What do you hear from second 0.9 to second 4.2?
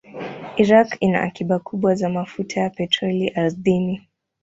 ina akiba kubwa za mafuta ya petroli ardhini.